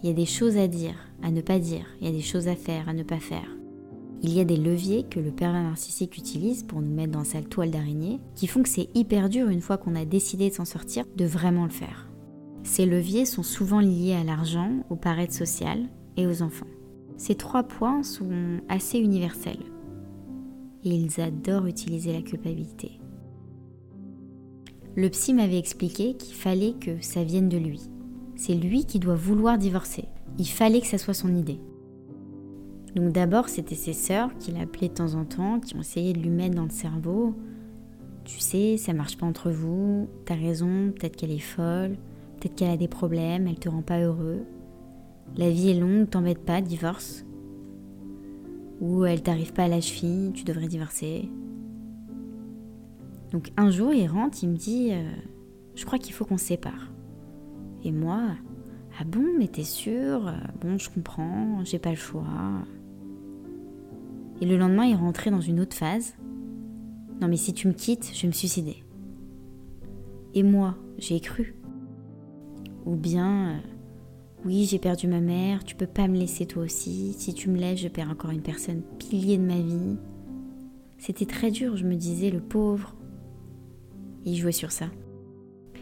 [0.01, 2.21] il y a des choses à dire, à ne pas dire, il y a des
[2.21, 3.49] choses à faire, à ne pas faire.
[4.21, 7.41] Il y a des leviers que le pervers narcissique utilise pour nous mettre dans sa
[7.41, 10.65] toile d'araignée qui font que c'est hyper dur une fois qu'on a décidé de s'en
[10.65, 12.11] sortir de vraiment le faire.
[12.63, 16.67] Ces leviers sont souvent liés à l'argent, au paraître social et aux enfants.
[17.17, 19.65] Ces trois points sont assez universels
[20.83, 22.99] et ils adorent utiliser la culpabilité.
[24.95, 27.81] Le psy m'avait expliqué qu'il fallait que ça vienne de lui.
[28.35, 30.05] C'est lui qui doit vouloir divorcer.
[30.37, 31.59] Il fallait que ça soit son idée.
[32.95, 36.19] Donc d'abord, c'était ses sœurs qui l'appelaient de temps en temps, qui ont essayé de
[36.19, 37.35] lui mettre dans le cerveau.
[38.23, 41.97] Tu sais, ça marche pas entre vous, t'as raison, peut-être qu'elle est folle,
[42.39, 44.43] peut-être qu'elle a des problèmes, elle te rend pas heureux.
[45.37, 47.25] La vie est longue, t'embête pas, divorce.
[48.81, 51.29] Ou elle t'arrive pas à la cheville, tu devrais divorcer.
[53.31, 55.11] Donc un jour, il rentre, il me dit euh,
[55.75, 56.91] Je crois qu'il faut qu'on se sépare.
[57.83, 58.21] Et moi,
[58.99, 60.33] ah bon, mais t'es sûr?
[60.61, 62.23] Bon, je comprends, j'ai pas le choix.
[64.41, 66.15] Et le lendemain, il rentrait dans une autre phase.
[67.21, 68.83] Non mais si tu me quittes, je vais me suicider.
[70.33, 71.55] Et moi, j'ai cru.
[72.85, 73.57] Ou bien, euh,
[74.43, 77.13] oui, j'ai perdu ma mère, tu peux pas me laisser toi aussi.
[77.17, 79.97] Si tu me laisses, je perds encore une personne pilier de ma vie.
[80.97, 82.95] C'était très dur, je me disais, le pauvre.
[84.25, 84.87] Il jouait sur ça.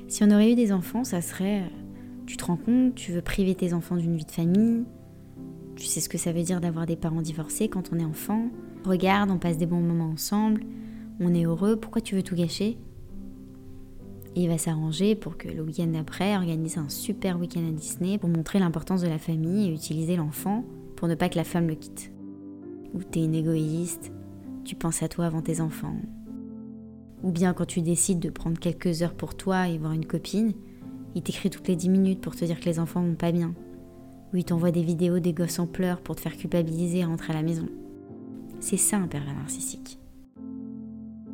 [0.08, 1.83] Si on aurait eu des enfants, ça serait, euh,
[2.26, 4.84] tu te rends compte, tu veux priver tes enfants d'une vie de famille,
[5.76, 8.50] tu sais ce que ça veut dire d'avoir des parents divorcés quand on est enfant.
[8.86, 10.64] Regarde, on passe des bons moments ensemble,
[11.20, 12.78] on est heureux, pourquoi tu veux tout gâcher?
[14.36, 18.30] Il va s'arranger pour que le week-end d'après organise un super week-end à Disney pour
[18.30, 21.76] montrer l'importance de la famille et utiliser l'enfant pour ne pas que la femme le
[21.76, 22.12] quitte.
[22.94, 24.12] Ou t'es une égoïste,
[24.64, 25.98] tu penses à toi avant tes enfants.
[27.22, 30.54] Ou bien quand tu décides de prendre quelques heures pour toi et voir une copine,
[31.16, 33.54] il t'écrit toutes les 10 minutes pour te dire que les enfants vont pas bien
[34.34, 37.34] où il t'envoie des vidéos des gosses en pleurs pour te faire culpabiliser et rentrer
[37.34, 37.68] à la maison.
[38.60, 40.00] C'est ça un pervers narcissique.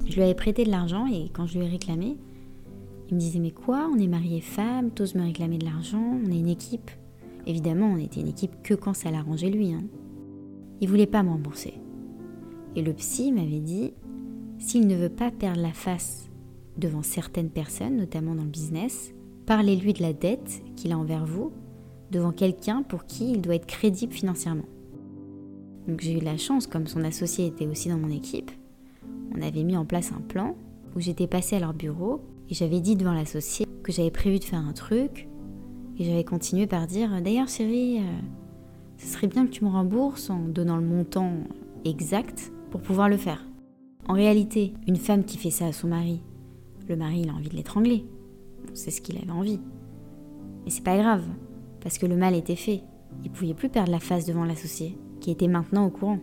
[0.05, 2.17] Je lui avais prêté de l'argent et quand je lui ai réclamé,
[3.09, 6.31] il me disait mais quoi, on est mariés femmes, t'oses me réclamer de l'argent, on
[6.31, 6.91] est une équipe.
[7.47, 9.73] Évidemment, on était une équipe que quand ça l'arrangeait lui.
[9.73, 9.83] Hein.
[10.81, 11.75] Il voulait pas me rembourser.
[12.75, 13.93] Et le psy m'avait dit,
[14.57, 16.29] s'il ne veut pas perdre la face
[16.77, 19.13] devant certaines personnes, notamment dans le business,
[19.49, 21.51] parlez-lui de la dette qu'il a envers vous
[22.11, 24.67] devant quelqu'un pour qui il doit être crédible financièrement.
[25.87, 28.51] Donc j'ai eu la chance, comme son associé était aussi dans mon équipe,
[29.35, 30.55] on avait mis en place un plan
[30.95, 34.43] où j'étais passée à leur bureau et j'avais dit devant l'associé que j'avais prévu de
[34.43, 35.27] faire un truc
[35.97, 38.19] et j'avais continué par dire d'ailleurs chérie, euh,
[38.97, 41.31] ce serait bien que tu me rembourses en donnant le montant
[41.85, 43.43] exact pour pouvoir le faire.
[44.07, 46.21] En réalité, une femme qui fait ça à son mari,
[46.87, 48.05] le mari il a envie de l'étrangler.
[48.73, 49.59] C'est ce qu'il avait envie.
[50.63, 51.23] Mais c'est pas grave,
[51.81, 52.83] parce que le mal était fait.
[53.23, 56.19] Il pouvait plus perdre la face devant l'associé, qui était maintenant au courant.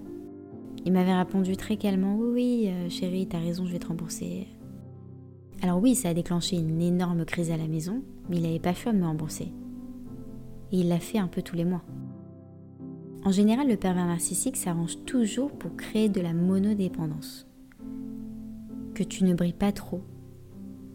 [0.84, 4.46] Il m'avait répondu très calmement Oui, oui, euh, chérie, t'as raison, je vais te rembourser.
[5.62, 8.74] Alors, oui, ça a déclenché une énorme crise à la maison, mais il n'avait pas
[8.74, 9.52] fait de me rembourser.
[10.72, 11.82] Et il l'a fait un peu tous les mois.
[13.24, 17.48] En général, le pervers narcissique s'arrange toujours pour créer de la monodépendance.
[18.94, 20.02] Que tu ne brilles pas trop,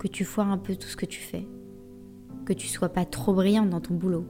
[0.01, 1.47] que tu foires un peu tout ce que tu fais,
[2.45, 4.25] que tu sois pas trop brillante dans ton boulot,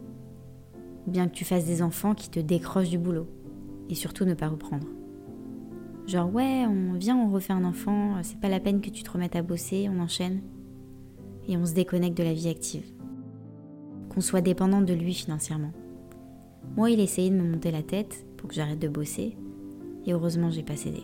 [1.07, 3.29] ou bien que tu fasses des enfants qui te décrochent du boulot,
[3.89, 4.87] et surtout ne pas reprendre.
[6.07, 9.11] Genre ouais, on vient, on refait un enfant, c'est pas la peine que tu te
[9.11, 10.41] remettes à bosser, on enchaîne,
[11.47, 12.91] et on se déconnecte de la vie active.
[14.09, 15.71] Qu'on soit dépendant de lui financièrement.
[16.75, 19.37] Moi, il essayait de me monter la tête pour que j'arrête de bosser,
[20.05, 21.03] et heureusement, j'ai pas cédé.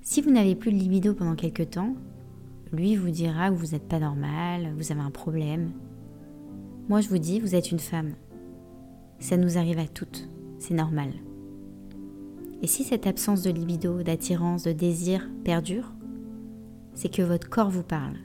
[0.00, 1.94] Si vous n'avez plus de libido pendant quelques temps,
[2.72, 5.72] lui vous dira que vous n'êtes pas normal, vous avez un problème.
[6.88, 8.14] Moi, je vous dis, vous êtes une femme.
[9.18, 10.28] Ça nous arrive à toutes,
[10.58, 11.10] c'est normal.
[12.62, 15.92] Et si cette absence de libido, d'attirance, de désir perdure,
[16.94, 18.16] c'est que votre corps vous parle.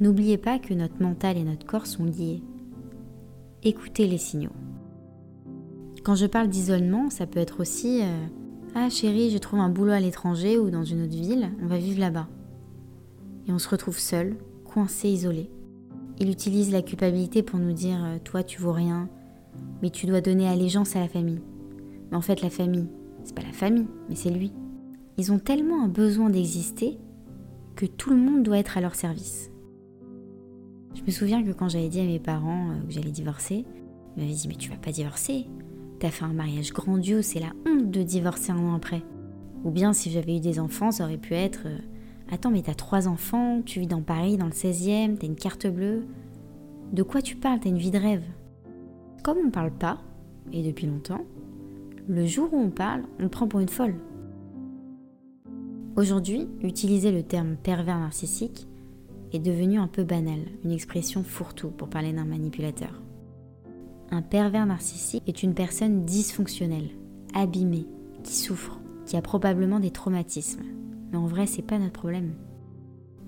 [0.00, 2.42] N'oubliez pas que notre mental et notre corps sont liés.
[3.62, 4.50] Écoutez les signaux.
[6.02, 8.26] Quand je parle d'isolement, ça peut être aussi euh,
[8.74, 11.78] Ah chérie, je trouve un boulot à l'étranger ou dans une autre ville, on va
[11.78, 12.26] vivre là-bas.
[13.46, 15.50] Et on se retrouve seul, coincé, isolé.
[16.18, 19.08] Il utilise la culpabilité pour nous dire euh, Toi, tu vaux rien,
[19.82, 21.40] mais tu dois donner allégeance à la famille.
[22.10, 22.88] Mais en fait, la famille,
[23.24, 24.52] c'est pas la famille, mais c'est lui.
[25.18, 26.98] Ils ont tellement un besoin d'exister
[27.76, 29.50] que tout le monde doit être à leur service.
[30.94, 33.64] Je me souviens que quand j'avais dit à mes parents euh, que j'allais divorcer,
[34.16, 35.46] ils m'avaient dit Mais tu vas pas divorcer
[35.98, 39.02] T'as fait un mariage grandiose, c'est la honte de divorcer un an après.
[39.64, 41.78] Ou bien si j'avais eu des enfants, ça aurait pu être euh,
[42.32, 45.66] Attends, mais t'as trois enfants, tu vis dans Paris, dans le 16e, t'as une carte
[45.66, 46.06] bleue.
[46.90, 47.60] De quoi tu parles?
[47.60, 48.24] T'as une vie de rêve.
[49.22, 49.98] Comme on parle pas,
[50.50, 51.26] et depuis longtemps,
[52.08, 53.96] le jour où on parle, on le prend pour une folle.
[55.94, 58.66] Aujourd'hui, utiliser le terme pervers narcissique
[59.34, 63.02] est devenu un peu banal, une expression fourre-tout pour parler d'un manipulateur.
[64.10, 66.88] Un pervers narcissique est une personne dysfonctionnelle,
[67.34, 67.86] abîmée,
[68.24, 70.62] qui souffre, qui a probablement des traumatismes.
[71.12, 72.34] Mais en vrai, c'est pas notre problème.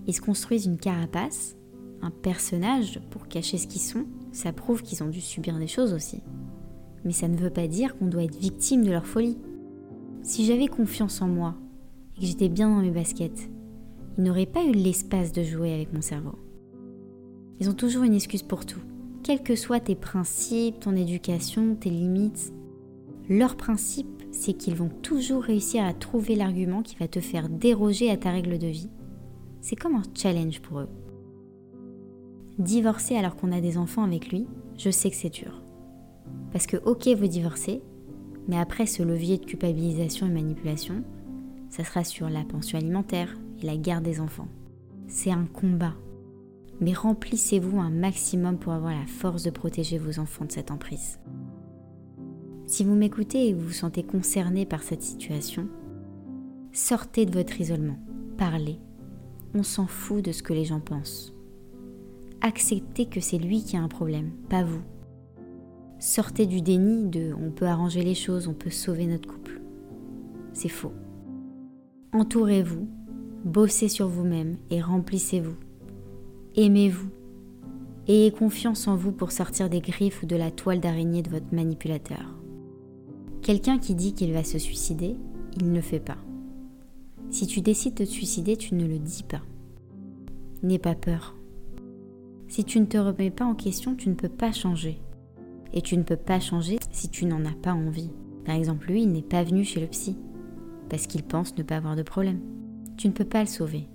[0.07, 1.57] Ils se construisent une carapace,
[2.03, 4.07] un personnage pour cacher ce qu'ils sont.
[4.33, 6.23] Ça prouve qu'ils ont dû subir des choses aussi
[7.05, 9.39] mais ça ne veut pas dire qu'on doit être victime de leur folie.
[10.23, 11.55] Si j'avais confiance en moi
[12.17, 13.51] et que j'étais bien dans mes baskets,
[14.17, 16.39] ils n'auraient pas eu l'espace de jouer avec mon cerveau.
[17.61, 18.81] Ils ont toujours une excuse pour tout.
[19.23, 22.53] Quels que soient tes principes, ton éducation, tes limites,
[23.29, 28.11] leur principe, c'est qu'ils vont toujours réussir à trouver l'argument qui va te faire déroger
[28.11, 28.91] à ta règle de vie.
[29.61, 30.89] C'est comme un challenge pour eux.
[32.59, 35.63] Divorcer alors qu'on a des enfants avec lui, je sais que c'est dur.
[36.53, 37.81] Parce que ok, vous divorcez,
[38.49, 41.05] mais après ce levier de culpabilisation et manipulation,
[41.71, 44.49] ça sera sur la pension alimentaire et la garde des enfants.
[45.07, 45.95] C'est un combat.
[46.81, 51.19] Mais remplissez-vous un maximum pour avoir la force de protéger vos enfants de cette emprise.
[52.67, 55.69] Si vous m'écoutez et vous vous sentez concerné par cette situation,
[56.73, 57.99] sortez de votre isolement,
[58.39, 58.79] parlez.
[59.55, 61.35] On s'en fout de ce que les gens pensent.
[62.41, 64.83] Acceptez que c'est lui qui a un problème, pas vous.
[65.99, 69.61] Sortez du déni de on peut arranger les choses, on peut sauver notre couple.
[70.53, 70.93] C'est faux.
[72.13, 72.89] Entourez-vous,
[73.45, 75.57] bossez sur vous-même et remplissez-vous.
[76.57, 77.09] Aimez-vous.
[78.09, 81.55] Ayez confiance en vous pour sortir des griffes ou de la toile d'araignée de votre
[81.55, 82.34] manipulateur.
[83.45, 85.17] Quelqu'un qui dit qu'il va se suicider,
[85.59, 86.17] il ne le fait pas.
[87.29, 89.43] Si tu décides de te suicider, tu ne le dis pas.
[90.63, 91.37] N'aie pas peur.
[92.49, 94.99] Si tu ne te remets pas en question, tu ne peux pas changer.
[95.75, 98.09] Et tu ne peux pas changer si tu n'en as pas envie.
[98.47, 100.17] Par exemple, lui, il n'est pas venu chez le psy
[100.89, 102.41] parce qu'il pense ne pas avoir de problème.
[102.97, 103.87] Tu ne peux pas le sauver.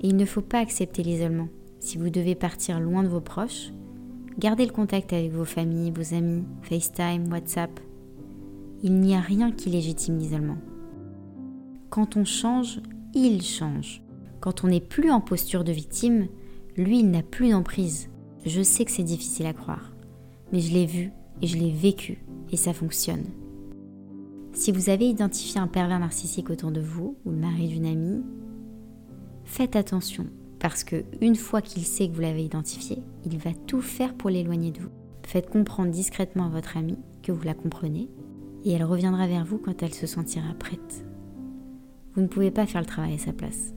[0.00, 1.48] Et il ne faut pas accepter l'isolement.
[1.80, 3.72] Si vous devez partir loin de vos proches,
[4.38, 7.80] gardez le contact avec vos familles, vos amis, FaceTime, WhatsApp.
[8.86, 10.58] Il n'y a rien qui légitime l'isolement.
[11.88, 12.82] Quand on change,
[13.14, 14.02] il change.
[14.40, 16.28] Quand on n'est plus en posture de victime,
[16.76, 18.10] lui, il n'a plus d'emprise.
[18.44, 19.90] Je sais que c'est difficile à croire,
[20.52, 23.24] mais je l'ai vu et je l'ai vécu et ça fonctionne.
[24.52, 28.22] Si vous avez identifié un pervers narcissique autour de vous ou le mari d'une amie,
[29.44, 30.26] faites attention
[30.58, 34.28] parce que une fois qu'il sait que vous l'avez identifié, il va tout faire pour
[34.28, 34.92] l'éloigner de vous.
[35.22, 38.10] Faites comprendre discrètement à votre amie que vous la comprenez
[38.64, 41.04] et elle reviendra vers vous quand elle se sentira prête.
[42.14, 43.74] Vous ne pouvez pas faire le travail à sa place.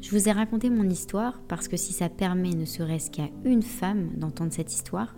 [0.00, 3.62] Je vous ai raconté mon histoire parce que si ça permet ne serait-ce qu'à une
[3.62, 5.14] femme d'entendre cette histoire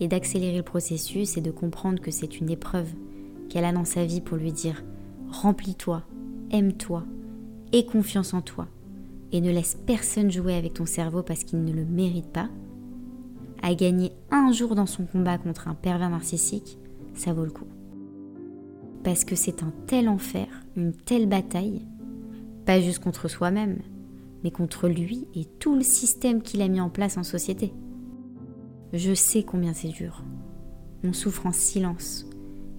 [0.00, 2.88] et d'accélérer le processus et de comprendre que c'est une épreuve
[3.48, 4.82] qu'elle a dans sa vie pour lui dire
[5.30, 6.02] remplis-toi,
[6.50, 7.04] aime-toi,
[7.72, 8.68] aie confiance en toi
[9.32, 12.48] et ne laisse personne jouer avec ton cerveau parce qu'il ne le mérite pas,
[13.62, 16.78] à gagner un jour dans son combat contre un pervers narcissique,
[17.16, 17.66] ça vaut le coup.
[19.02, 21.86] Parce que c'est un tel enfer, une telle bataille,
[22.64, 23.78] pas juste contre soi-même,
[24.42, 27.72] mais contre lui et tout le système qu'il a mis en place en société.
[28.92, 30.24] Je sais combien c'est dur.
[31.04, 32.26] On souffre en silence,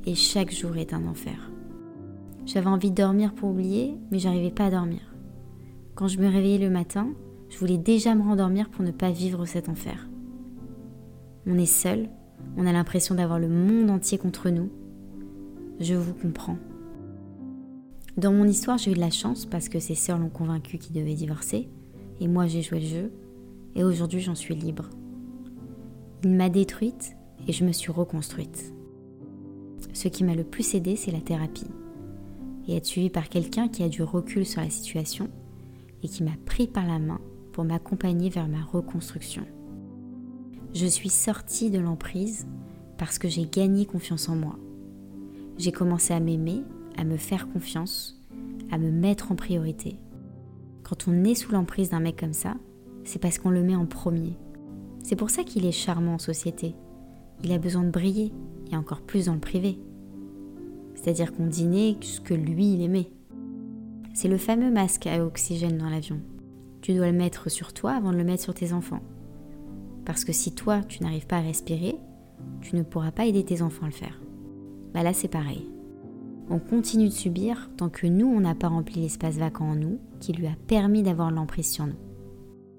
[0.05, 1.51] et chaque jour est un enfer.
[2.45, 5.01] J'avais envie de dormir pour oublier, mais j'arrivais pas à dormir.
[5.95, 7.09] Quand je me réveillais le matin,
[7.49, 10.07] je voulais déjà me rendormir pour ne pas vivre cet enfer.
[11.45, 12.09] On est seul,
[12.57, 14.69] on a l'impression d'avoir le monde entier contre nous.
[15.79, 16.57] Je vous comprends.
[18.17, 20.95] Dans mon histoire, j'ai eu de la chance parce que ses sœurs l'ont convaincu qu'il
[20.95, 21.69] devait divorcer,
[22.19, 23.11] et moi j'ai joué le jeu,
[23.75, 24.89] et aujourd'hui j'en suis libre.
[26.23, 27.15] Il m'a détruite
[27.47, 28.73] et je me suis reconstruite.
[29.93, 31.67] Ce qui m'a le plus aidé, c'est la thérapie.
[32.67, 35.29] Et être suivi par quelqu'un qui a du recul sur la situation
[36.03, 37.21] et qui m'a pris par la main
[37.53, 39.45] pour m'accompagner vers ma reconstruction.
[40.79, 42.45] Je suis sortie de l'emprise
[42.99, 44.59] parce que j'ai gagné confiance en moi.
[45.57, 46.61] J'ai commencé à m'aimer,
[46.95, 48.21] à me faire confiance,
[48.69, 49.97] à me mettre en priorité.
[50.83, 52.53] Quand on est sous l'emprise d'un mec comme ça,
[53.05, 54.37] c'est parce qu'on le met en premier.
[55.01, 56.75] C'est pour ça qu'il est charmant en société.
[57.43, 58.31] Il a besoin de briller,
[58.71, 59.79] et encore plus dans le privé.
[60.93, 63.09] C'est-à-dire qu'on dînait ce que lui, il aimait.
[64.13, 66.19] C'est le fameux masque à oxygène dans l'avion.
[66.81, 69.01] Tu dois le mettre sur toi avant de le mettre sur tes enfants.
[70.07, 71.97] Parce que si toi, tu n'arrives pas à respirer,
[72.61, 74.21] tu ne pourras pas aider tes enfants à le faire.
[74.93, 75.69] Bah là, c'est pareil.
[76.49, 79.99] On continue de subir tant que nous, on n'a pas rempli l'espace vacant en nous
[80.21, 81.97] qui lui a permis d'avoir l'emprise sur nous.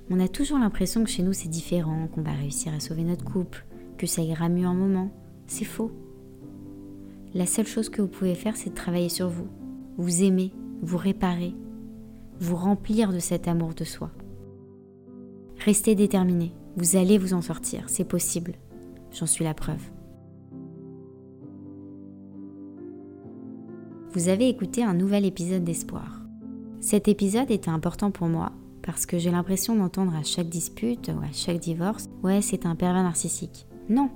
[0.09, 3.27] On a toujours l'impression que chez nous, c'est différent, qu'on va réussir à sauver notre
[3.27, 3.67] couple,
[3.99, 5.11] que ça ira mieux un moment.
[5.47, 5.93] C'est faux.
[7.35, 9.49] La seule chose que vous pouvez faire, c'est de travailler sur vous,
[9.99, 11.55] vous aimer, vous réparer,
[12.41, 14.11] vous remplir de cet amour de soi.
[15.59, 18.55] Restez déterminé, vous allez vous en sortir, c'est possible,
[19.11, 19.83] j'en suis la preuve.
[24.13, 26.23] Vous avez écouté un nouvel épisode d'Espoir.
[26.81, 31.19] Cet épisode était important pour moi parce que j'ai l'impression d'entendre à chaque dispute ou
[31.19, 33.67] à chaque divorce, ouais, c'est un pervers narcissique.
[33.89, 34.09] Non,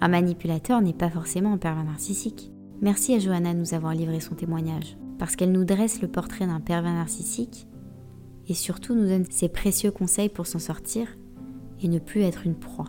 [0.00, 2.50] un manipulateur n'est pas forcément un pervers narcissique.
[2.82, 6.46] Merci à Johanna de nous avoir livré son témoignage, parce qu'elle nous dresse le portrait
[6.46, 7.68] d'un pervers narcissique
[8.48, 11.06] et surtout nous donne ses précieux conseils pour s'en sortir
[11.82, 12.88] et ne plus être une proie.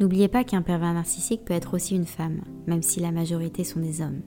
[0.00, 3.80] N'oubliez pas qu'un pervers narcissique peut être aussi une femme, même si la majorité sont
[3.80, 4.22] des hommes.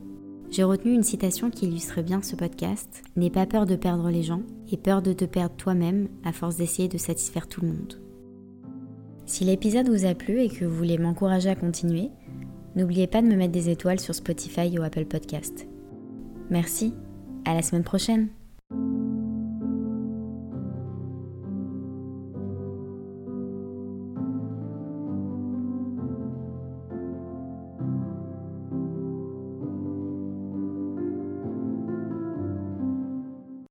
[0.50, 3.04] J'ai retenu une citation qui illustre bien ce podcast.
[3.16, 6.56] N'aie pas peur de perdre les gens et peur de te perdre toi-même à force
[6.56, 8.00] d'essayer de satisfaire tout le monde.
[9.26, 12.10] Si l'épisode vous a plu et que vous voulez m'encourager à continuer,
[12.76, 15.68] n'oubliez pas de me mettre des étoiles sur Spotify ou Apple Podcast.
[16.50, 16.94] Merci,
[17.44, 18.30] à la semaine prochaine